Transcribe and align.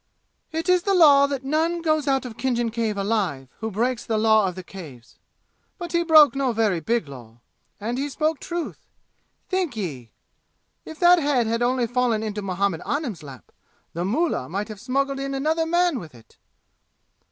"It 0.51 0.67
is 0.67 0.81
the 0.81 0.95
law 0.95 1.27
that 1.27 1.43
none 1.43 1.83
goes 1.83 2.07
out 2.07 2.25
of 2.25 2.35
Khinjan 2.35 2.71
Cave 2.71 2.97
alive 2.97 3.49
who 3.59 3.69
breaks 3.69 4.03
the 4.03 4.17
law 4.17 4.47
of 4.47 4.55
the 4.55 4.63
Caves. 4.63 5.19
But 5.77 5.91
he 5.91 6.03
broke 6.03 6.33
no 6.35 6.53
very 6.53 6.79
big 6.79 7.07
law. 7.07 7.41
And 7.79 7.99
he 7.99 8.09
spoke 8.09 8.39
truth. 8.39 8.87
Think 9.47 9.77
Ye! 9.77 10.11
If 10.85 10.97
that 11.01 11.19
head 11.19 11.45
had 11.45 11.61
only 11.61 11.85
fallen 11.85 12.23
into 12.23 12.41
Muhammad 12.41 12.81
Anim's 12.83 13.21
lap, 13.21 13.51
the 13.93 14.03
mullah 14.03 14.49
might 14.49 14.69
have 14.69 14.79
smuggled 14.79 15.19
in 15.19 15.35
another 15.35 15.67
man 15.67 15.99
with 15.99 16.15
it!" 16.15 16.39